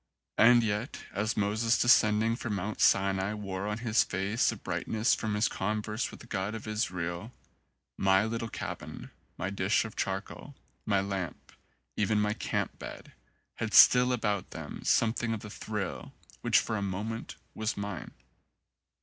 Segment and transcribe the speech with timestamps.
[0.39, 5.35] And yet, as Moses descending from Mount Sinai wore on his face a brightness from
[5.35, 7.31] his converse with the God of Israel,
[7.97, 10.55] my little cabin, my dish of charcoal,
[10.87, 11.51] my lamp,
[11.95, 13.13] even my camp bed,
[13.57, 18.09] had still about them something of the thrill which for a moment was mine.